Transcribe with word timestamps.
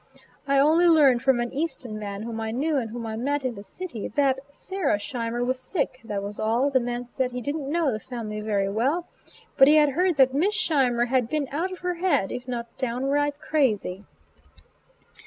I 0.47 0.57
only 0.57 0.87
learned 0.87 1.21
from 1.21 1.39
an 1.39 1.53
Easton 1.53 1.99
man 1.99 2.23
whom 2.23 2.41
I 2.41 2.49
knew 2.49 2.75
and 2.77 2.89
whom 2.89 3.05
I 3.05 3.15
met 3.15 3.45
in 3.45 3.53
the 3.53 3.61
city, 3.63 4.07
that 4.07 4.39
"Sarah 4.49 4.97
Scheimer 4.99 5.45
was 5.45 5.59
sick" 5.59 5.99
that 6.03 6.23
was 6.23 6.39
all; 6.39 6.71
the 6.71 6.79
man 6.79 7.05
said 7.07 7.29
he 7.29 7.39
did'nt 7.39 7.69
know 7.69 7.91
the 7.91 7.99
family 7.99 8.41
very 8.41 8.67
well, 8.67 9.05
but 9.57 9.67
he 9.67 9.75
had 9.75 9.89
heard 9.89 10.17
that 10.17 10.33
Miss 10.33 10.55
Scheimer 10.55 11.05
had 11.05 11.29
been 11.29 11.47
"out 11.51 11.71
of 11.71 11.81
her 11.81 11.93
head, 11.93 12.31
if 12.31 12.47
not 12.47 12.75
downright 12.79 13.39
crazy." 13.39 14.07